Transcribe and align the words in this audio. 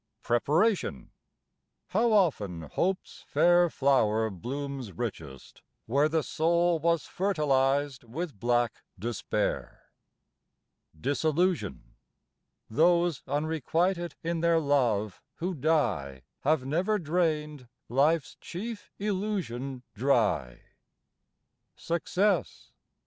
PREPARATION. 0.23 1.11
How 1.89 2.11
often 2.11 2.63
hope's 2.63 3.23
fair 3.27 3.69
flower 3.69 4.31
blooms 4.31 4.93
richest 4.93 5.61
where 5.85 6.09
The 6.09 6.23
soul 6.23 6.79
was 6.79 7.05
fertilized 7.05 8.03
with 8.05 8.39
black 8.39 8.81
despair. 8.97 9.91
DISILLUSION. 10.99 11.93
Those 12.67 13.21
unrequited 13.27 14.15
in 14.23 14.39
their 14.39 14.59
love 14.59 15.21
who 15.35 15.53
die 15.53 16.23
Have 16.39 16.65
never 16.65 16.97
drained 16.97 17.67
life's 17.87 18.35
chief 18.41 18.89
illusion 18.97 19.83
dry. 19.93 20.63
SUCCESS. 21.75 22.71